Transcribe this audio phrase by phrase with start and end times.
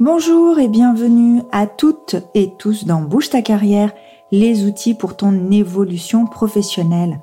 [0.00, 3.92] Bonjour et bienvenue à toutes et tous dans Bouge ta carrière,
[4.32, 7.20] les outils pour ton évolution professionnelle.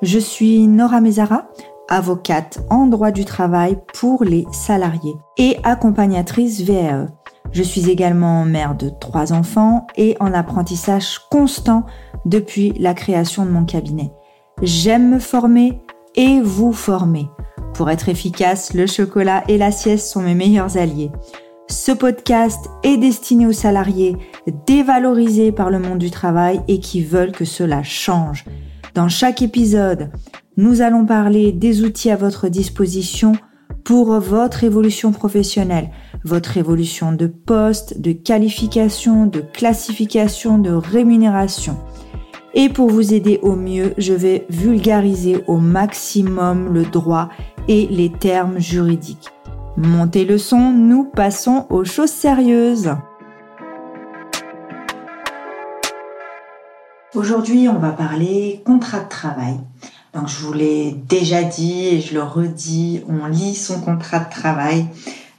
[0.00, 1.46] Je suis Nora Mezara,
[1.88, 7.06] avocate en droit du travail pour les salariés et accompagnatrice VAE.
[7.52, 11.84] Je suis également mère de trois enfants et en apprentissage constant
[12.24, 14.10] depuis la création de mon cabinet.
[14.62, 15.82] J'aime me former
[16.16, 17.28] et vous former.
[17.74, 21.12] Pour être efficace, le chocolat et la sieste sont mes meilleurs alliés.
[21.68, 24.16] Ce podcast est destiné aux salariés
[24.66, 28.44] dévalorisés par le monde du travail et qui veulent que cela change.
[28.94, 30.10] Dans chaque épisode,
[30.56, 33.32] nous allons parler des outils à votre disposition
[33.82, 35.90] pour votre évolution professionnelle,
[36.24, 41.76] votre évolution de poste, de qualification, de classification, de rémunération.
[42.54, 47.28] Et pour vous aider au mieux, je vais vulgariser au maximum le droit
[47.68, 49.30] et les termes juridiques.
[49.78, 52.94] Montez le son, nous passons aux choses sérieuses.
[57.14, 59.60] Aujourd'hui, on va parler contrat de travail.
[60.14, 64.30] Donc, je vous l'ai déjà dit et je le redis, on lit son contrat de
[64.30, 64.86] travail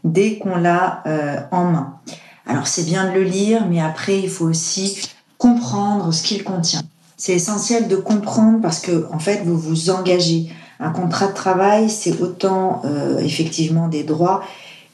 [0.03, 1.99] dès qu'on l'a euh, en main.
[2.45, 6.83] Alors, c'est bien de le lire, mais après, il faut aussi comprendre ce qu'il contient.
[7.17, 10.51] C'est essentiel de comprendre parce que, en fait, vous vous engagez.
[10.79, 14.43] Un contrat de travail, c'est autant euh, effectivement des droits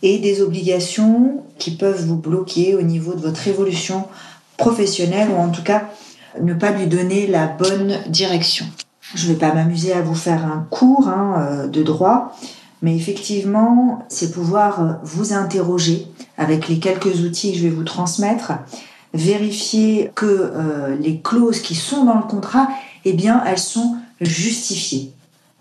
[0.01, 4.07] et des obligations qui peuvent vous bloquer au niveau de votre évolution
[4.57, 5.83] professionnelle ou en tout cas
[6.41, 8.65] ne pas lui donner la bonne direction.
[9.13, 12.35] Je ne vais pas m'amuser à vous faire un cours hein, euh, de droit,
[12.81, 17.83] mais effectivement, c'est pouvoir euh, vous interroger avec les quelques outils que je vais vous
[17.83, 18.53] transmettre,
[19.13, 22.67] vérifier que les clauses qui sont dans le contrat,
[23.05, 25.13] eh bien, elles sont justifiées.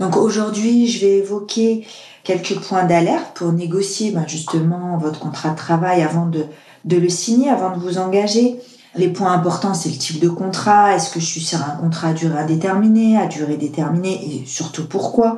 [0.03, 1.86] Donc aujourd'hui, je vais évoquer
[2.25, 6.47] quelques points d'alerte pour négocier ben, justement votre contrat de travail avant de,
[6.91, 8.56] le signer, avant de vous engager.
[8.97, 10.97] Les points importants, c'est le type de contrat.
[10.97, 14.89] Est-ce que je suis sur un contrat à durée indéterminée, à durée déterminée et surtout
[14.89, 15.36] pourquoi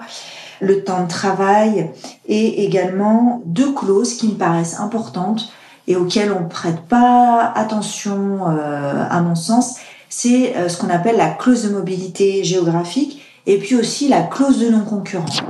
[0.62, 1.90] Le temps de travail
[2.26, 5.52] et également deux clauses qui me paraissent importantes
[5.88, 9.74] et auxquelles on ne prête pas attention euh, à mon sens.
[10.08, 14.58] C'est euh, ce qu'on appelle la clause de mobilité géographique et puis aussi la clause
[14.58, 15.40] de non-concurrence.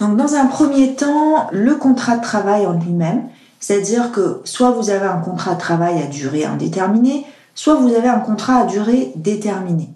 [0.00, 3.28] Donc dans un premier temps, le contrat de travail en lui-même,
[3.60, 7.24] c'est-à-dire que soit vous avez un contrat de travail à durée indéterminée,
[7.54, 9.88] soit vous avez un contrat à durée déterminée.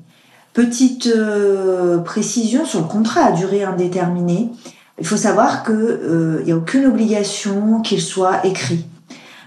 [0.54, 4.50] Petite euh, précision sur le contrat à durée indéterminée,
[4.98, 8.86] il faut savoir qu'il euh, n'y a aucune obligation qu'il soit écrit,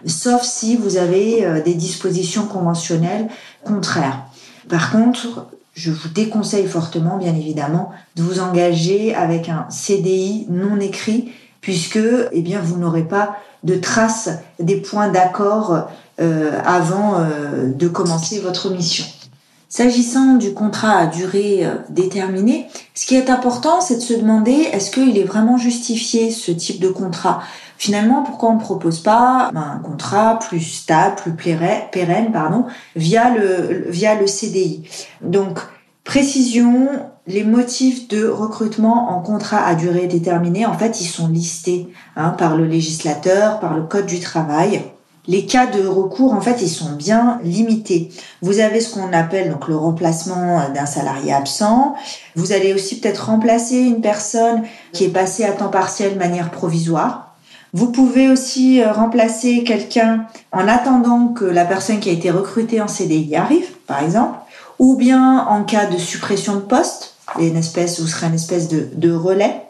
[0.05, 3.27] sauf si vous avez euh, des dispositions conventionnelles
[3.65, 4.23] contraires.
[4.69, 10.79] Par contre, je vous déconseille fortement, bien évidemment, de vous engager avec un CDI non
[10.79, 11.99] écrit, puisque
[12.31, 15.89] eh bien, vous n'aurez pas de traces des points d'accord
[16.19, 19.05] euh, avant euh, de commencer votre mission.
[19.71, 24.51] S'agissant du contrat à durée euh, déterminée, ce qui est important, c'est de se demander
[24.51, 27.41] est-ce qu'il est vraiment justifié ce type de contrat?
[27.77, 31.55] Finalement, pourquoi on ne propose pas ben, un contrat plus stable, plus
[31.89, 32.65] pérenne, pardon,
[32.97, 34.83] via le, via le CDI
[35.21, 35.59] Donc,
[36.03, 36.89] précision,
[37.25, 42.31] les motifs de recrutement en contrat à durée déterminée, en fait, ils sont listés hein,
[42.31, 44.81] par le législateur, par le Code du travail.
[45.27, 48.11] Les cas de recours, en fait, ils sont bien limités.
[48.41, 51.95] Vous avez ce qu'on appelle donc le remplacement d'un salarié absent.
[52.35, 56.49] Vous allez aussi peut-être remplacer une personne qui est passée à temps partiel de manière
[56.49, 57.31] provisoire.
[57.73, 62.81] Vous pouvez aussi euh, remplacer quelqu'un en attendant que la personne qui a été recrutée
[62.81, 64.37] en CDI arrive, par exemple,
[64.77, 69.13] ou bien en cas de suppression de poste, une espèce ou serait une espèce de,
[69.13, 69.61] relais.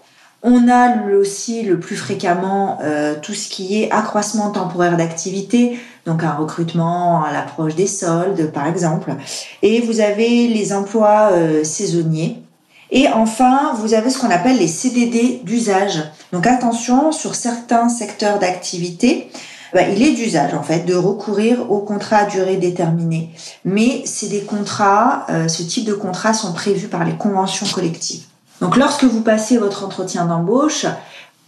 [0.44, 6.24] On a aussi le plus fréquemment euh, tout ce qui est accroissement temporaire d'activité, donc
[6.24, 9.14] un recrutement à l'approche des soldes par exemple.
[9.62, 12.42] Et vous avez les emplois euh, saisonniers,
[12.92, 16.04] et enfin, vous avez ce qu'on appelle les CDD d'usage.
[16.34, 19.30] Donc attention, sur certains secteurs d'activité,
[19.74, 23.30] bah, il est d'usage en fait de recourir aux contrats à durée déterminée.
[23.64, 28.24] Mais c'est des contrats, euh, ce type de contrats sont prévus par les conventions collectives.
[28.62, 30.86] Donc lorsque vous passez votre entretien d'embauche,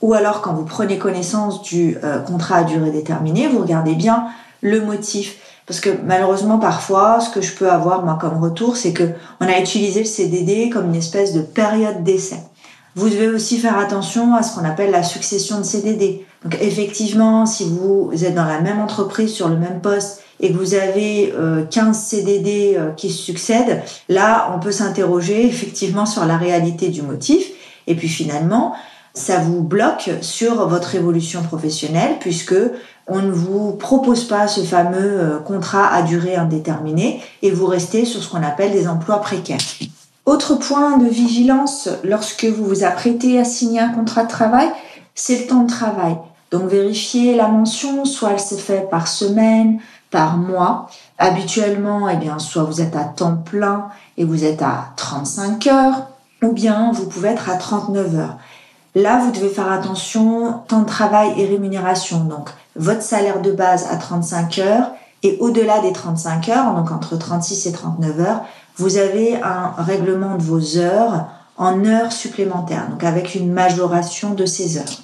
[0.02, 4.26] ou alors quand vous prenez connaissance du euh, contrat à durée déterminée, vous regardez bien
[4.62, 5.38] le motif.
[5.66, 9.48] Parce que malheureusement, parfois, ce que je peux avoir, moi, comme retour, c'est que on
[9.48, 12.40] a utilisé le CDD comme une espèce de période d'essai.
[12.96, 16.26] Vous devez aussi faire attention à ce qu'on appelle la succession de CDD.
[16.44, 20.58] Donc, effectivement, si vous êtes dans la même entreprise, sur le même poste, et que
[20.58, 21.34] vous avez
[21.72, 27.02] 15 euh, CDD euh, qui succèdent, là, on peut s'interroger effectivement sur la réalité du
[27.02, 27.48] motif.
[27.88, 28.76] Et puis finalement,
[29.14, 32.56] ça vous bloque sur votre évolution professionnelle puisque
[33.08, 38.04] on ne vous propose pas ce fameux euh, contrat à durée indéterminée et vous restez
[38.04, 39.60] sur ce qu'on appelle des emplois précaires.
[40.26, 44.68] Autre point de vigilance lorsque vous vous apprêtez à signer un contrat de travail,
[45.16, 46.18] c'est le temps de travail.
[46.54, 49.80] Donc vérifiez la mention, soit elle s'est faite par semaine,
[50.14, 50.88] par mois.
[51.18, 56.08] Habituellement, eh bien, soit vous êtes à temps plein et vous êtes à 35 heures,
[56.42, 58.38] ou bien vous pouvez être à 39 heures.
[58.96, 62.20] Là, vous devez faire attention, temps de travail et rémunération.
[62.24, 64.92] Donc, votre salaire de base à 35 heures
[65.24, 68.42] et au-delà des 35 heures, donc entre 36 et 39 heures,
[68.78, 71.26] vous avez un règlement de vos heures
[71.58, 75.02] en heures supplémentaires, donc avec une majoration de ces heures.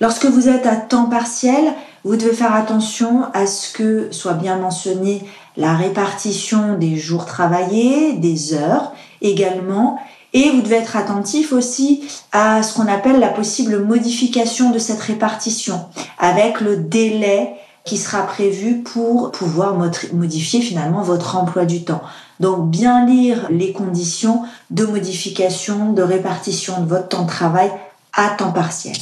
[0.00, 1.72] Lorsque vous êtes à temps partiel,
[2.04, 5.22] vous devez faire attention à ce que soit bien mentionné
[5.56, 10.00] la répartition des jours travaillés, des heures également,
[10.32, 12.02] et vous devez être attentif aussi
[12.32, 15.84] à ce qu'on appelle la possible modification de cette répartition,
[16.18, 17.54] avec le délai
[17.84, 19.76] qui sera prévu pour pouvoir
[20.12, 22.02] modifier finalement votre emploi du temps.
[22.40, 27.70] Donc bien lire les conditions de modification, de répartition de votre temps de travail
[28.12, 28.96] à temps partiel.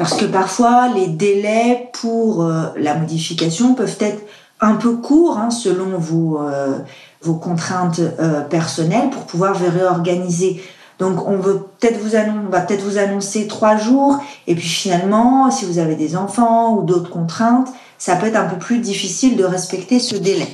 [0.00, 4.22] Parce que parfois, les délais pour euh, la modification peuvent être
[4.58, 6.78] un peu courts hein, selon vos, euh,
[7.20, 10.62] vos contraintes euh, personnelles pour pouvoir réorganiser.
[11.00, 15.50] Donc on veut peut-être vous on va peut-être vous annoncer trois jours et puis finalement,
[15.50, 17.68] si vous avez des enfants ou d'autres contraintes,
[17.98, 20.48] ça peut être un peu plus difficile de respecter ce délai.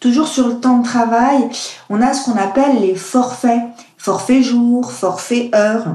[0.00, 1.48] Toujours sur le temps de travail,
[1.88, 3.62] on a ce qu'on appelle les forfaits,
[3.96, 5.86] forfait jour, forfait heure.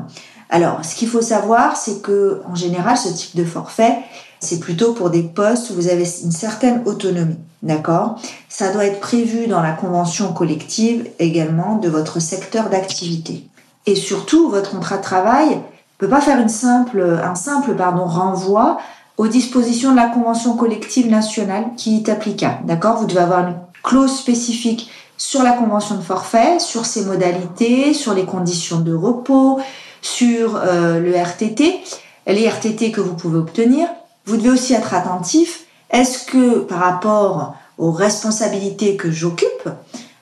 [0.49, 3.97] Alors, ce qu'il faut savoir, c'est que en général, ce type de forfait,
[4.39, 7.39] c'est plutôt pour des postes où vous avez une certaine autonomie.
[7.63, 8.19] D'accord?
[8.47, 13.47] Ça doit être prévu dans la convention collective également de votre secteur d'activité.
[13.87, 15.61] Et surtout, votre contrat de travail ne
[15.97, 18.77] peut pas faire un simple pardon, renvoi
[19.17, 22.65] aux dispositions de la convention collective nationale qui est applicable.
[22.65, 22.97] D'accord?
[22.97, 28.13] Vous devez avoir une clause spécifique sur la convention de forfait, sur ses modalités, sur
[28.13, 29.59] les conditions de repos,
[30.05, 31.81] sur euh, le RTT,
[32.27, 33.87] les RTT que vous pouvez obtenir.
[34.25, 35.63] Vous devez aussi être attentif.
[35.89, 39.69] Est-ce que par rapport aux responsabilités que j'occupe,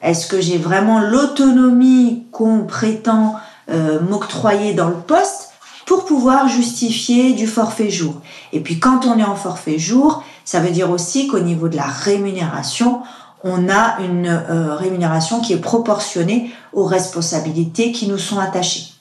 [0.01, 3.35] est-ce que j'ai vraiment l'autonomie qu'on prétend
[3.69, 5.51] euh, m'octroyer dans le poste
[5.85, 8.15] pour pouvoir justifier du forfait jour?
[8.53, 11.75] Et puis quand on est en forfait jour, ça veut dire aussi qu'au niveau de
[11.75, 13.01] la rémunération,
[13.43, 18.92] on a une euh, rémunération qui est proportionnée aux responsabilités qui nous sont attachées.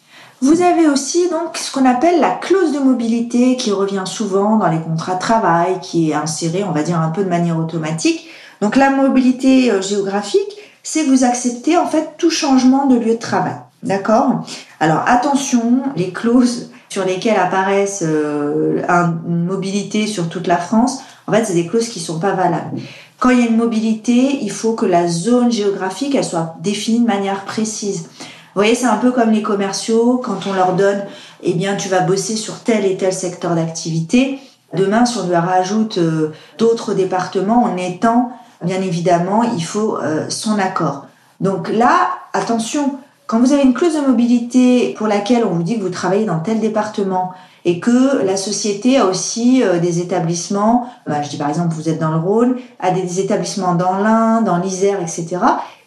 [0.42, 4.66] Vous avez aussi donc ce qu'on appelle la clause de mobilité qui revient souvent dans
[4.66, 8.28] les contrats de travail, qui est insérée, on va dire, un peu de manière automatique.
[8.60, 13.20] Donc la mobilité euh, géographique, c'est vous acceptez en fait tout changement de lieu de
[13.20, 13.54] travail.
[13.84, 14.44] D'accord?
[14.80, 18.82] Alors attention, les clauses sur lesquelles apparaissent euh,
[19.28, 20.98] une mobilité sur toute la France,
[21.28, 22.80] en fait, c'est des clauses qui sont pas valables.
[23.20, 26.98] Quand il y a une mobilité, il faut que la zone géographique elle soit définie
[26.98, 28.08] de manière précise.
[28.54, 31.04] Vous voyez, c'est un peu comme les commerciaux, quand on leur donne,
[31.42, 34.38] eh bien, tu vas bosser sur tel et tel secteur d'activité.
[34.74, 38.32] Demain, si on lui rajoute euh, d'autres départements en étant,
[38.62, 41.06] bien évidemment, il faut euh, son accord.
[41.40, 45.78] Donc là, attention, quand vous avez une clause de mobilité pour laquelle on vous dit
[45.78, 47.32] que vous travaillez dans tel département
[47.64, 51.88] et que la société a aussi euh, des établissements, bah, je dis par exemple vous
[51.88, 55.38] êtes dans le Rhône, a des établissements dans l'Ain, dans l'Isère, etc.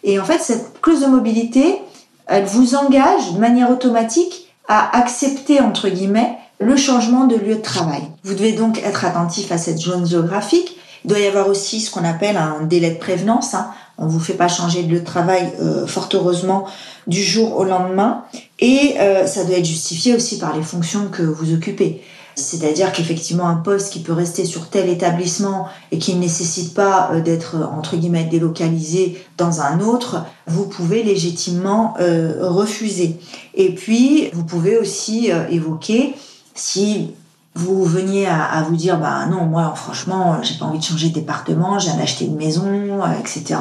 [0.02, 1.80] Et en fait, cette clause de mobilité,
[2.26, 7.62] elle vous engage de manière automatique à accepter, entre guillemets, le changement de lieu de
[7.62, 8.02] travail.
[8.24, 10.76] Vous devez donc être attentif à cette zone géographique.
[11.04, 13.54] Il doit y avoir aussi ce qu'on appelle un délai de prévenance.
[13.54, 13.70] Hein.
[13.98, 16.66] On vous fait pas changer de lieu de travail, euh, fort heureusement,
[17.06, 18.24] du jour au lendemain.
[18.58, 22.02] Et euh, ça doit être justifié aussi par les fonctions que vous occupez.
[22.36, 27.10] C'est-à-dire qu'effectivement, un poste qui peut rester sur tel établissement et qui ne nécessite pas
[27.12, 33.18] euh, d'être, entre guillemets, délocalisé dans un autre, vous pouvez légitimement euh, refuser.
[33.54, 36.14] Et puis, vous pouvez aussi euh, évoquer
[36.54, 37.14] si
[37.54, 41.14] vous veniez à, vous dire, bah non, moi, franchement, j'ai pas envie de changer de
[41.14, 43.58] département, j'ai acheté une maison, etc.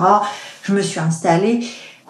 [0.63, 1.65] Je me suis installée.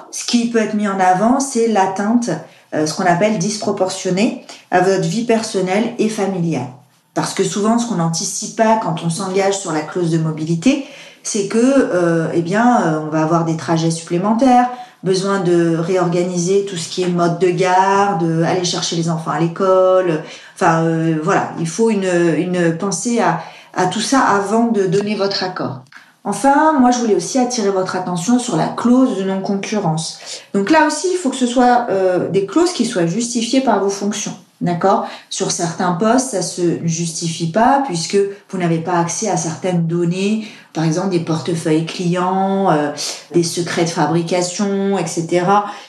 [0.10, 2.38] Ce qui peut être mis en avant, c'est l'atteinte euh,
[2.86, 6.67] ce qu'on appelle disproportionné à votre vie personnelle et familiale.
[7.13, 10.86] Parce que souvent, ce qu'on n'anticipe pas quand on s'engage sur la clause de mobilité,
[11.24, 14.70] c'est que, euh, eh bien, euh, on va avoir des trajets supplémentaires,
[15.01, 19.39] besoin de réorganiser tout ce qui est mode de garde, aller chercher les enfants à
[19.39, 20.24] l'école.
[20.55, 20.84] Enfin,
[21.24, 23.39] voilà, il faut une, une pensée à,
[23.75, 25.85] à tout ça avant de donner votre accord.
[26.27, 30.20] Enfin, moi, je voulais aussi attirer votre attention sur la clause de non-concurrence.
[30.55, 33.79] Donc là aussi, il faut que ce soit euh, des clauses qui soient justifiées par
[33.79, 34.34] vos fonctions.
[34.62, 35.05] D'accord?
[35.29, 38.17] Sur certains postes, ça se justifie pas puisque
[38.50, 42.91] vous n'avez pas accès à certaines données, par exemple des portefeuilles clients, euh,
[43.34, 45.46] des secrets de fabrication, etc.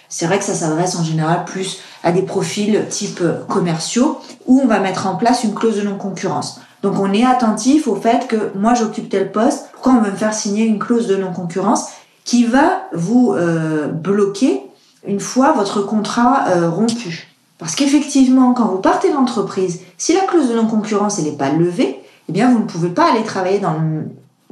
[0.09, 4.67] C'est vrai que ça s'adresse en général plus à des profils type commerciaux où on
[4.69, 6.61] va mettre en place une clause de non-concurrence.
[6.83, 10.17] Donc on est attentif au fait que moi j'occupe tel poste, pourquoi on veut me
[10.17, 11.87] faire signer une clause de non-concurrence
[12.25, 14.63] qui va vous euh, bloquer
[15.05, 17.27] une fois votre contrat euh, rompu.
[17.59, 22.01] Parce qu'effectivement, quand vous partez de l'entreprise, si la clause de non-concurrence n'est pas levée,
[22.29, 24.05] eh bien, vous ne pouvez pas aller travailler dans le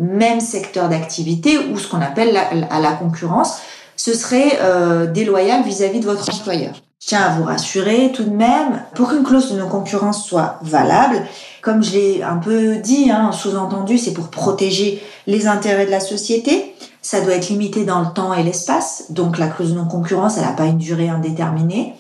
[0.05, 3.59] même secteur d'activité ou ce qu'on appelle la, à la concurrence.
[3.95, 6.75] Ce serait euh, déloyal vis-à-vis de votre employeur.
[7.05, 11.21] Je tiens à vous rassurer tout de même, pour qu'une clause de non-concurrence soit valable,
[11.61, 16.01] comme je l'ai un peu dit, hein, sous-entendu, c'est pour protéger les intérêts de la
[16.01, 16.75] société.
[17.03, 19.05] Ça doit être limité dans le temps et l'espace.
[19.11, 21.93] Donc la clause de non-concurrence, elle n'a pas une durée indéterminée.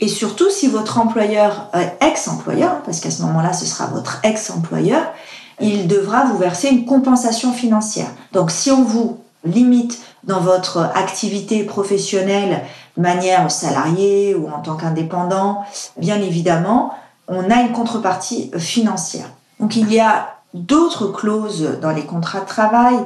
[0.00, 5.12] Et surtout, si votre employeur, euh, ex-employeur, parce qu'à ce moment-là, ce sera votre ex-employeur,
[5.60, 8.08] il devra vous verser une compensation financière.
[8.32, 12.62] Donc, si on vous limite dans votre activité professionnelle
[13.00, 15.64] manière salariée ou en tant qu'indépendant,
[15.96, 16.94] bien évidemment,
[17.28, 19.30] on a une contrepartie financière.
[19.58, 22.96] Donc, il y a d'autres clauses dans les contrats de travail,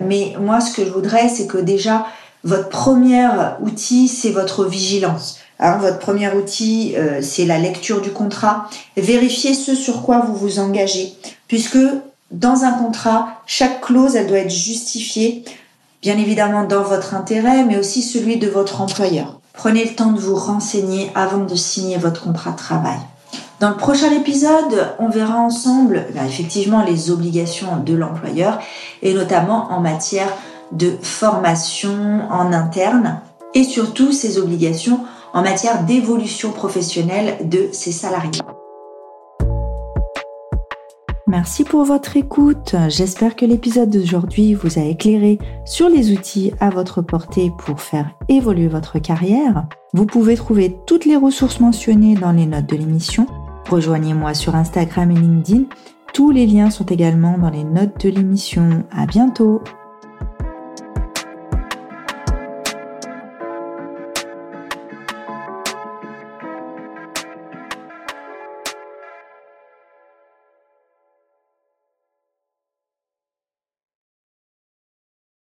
[0.00, 2.06] mais moi, ce que je voudrais, c'est que déjà,
[2.44, 3.28] votre premier
[3.60, 5.38] outil, c'est votre vigilance.
[5.58, 8.68] Alors, votre premier outil, euh, c'est la lecture du contrat.
[8.96, 11.14] Vérifiez ce sur quoi vous vous engagez,
[11.48, 11.78] puisque
[12.30, 15.44] dans un contrat, chaque clause, elle doit être justifiée,
[16.02, 19.37] bien évidemment dans votre intérêt, mais aussi celui de votre employeur.
[19.58, 22.98] Prenez le temps de vous renseigner avant de signer votre contrat de travail.
[23.58, 28.60] Dans le prochain épisode, on verra ensemble ben, effectivement les obligations de l'employeur
[29.02, 30.32] et notamment en matière
[30.70, 33.20] de formation en interne
[33.52, 35.00] et surtout ses obligations
[35.34, 38.40] en matière d'évolution professionnelle de ses salariés.
[41.28, 42.74] Merci pour votre écoute.
[42.88, 48.10] J'espère que l'épisode d'aujourd'hui vous a éclairé sur les outils à votre portée pour faire
[48.30, 49.66] évoluer votre carrière.
[49.92, 53.26] Vous pouvez trouver toutes les ressources mentionnées dans les notes de l'émission.
[53.68, 55.64] Rejoignez-moi sur Instagram et LinkedIn.
[56.14, 58.84] Tous les liens sont également dans les notes de l'émission.
[58.90, 59.60] À bientôt!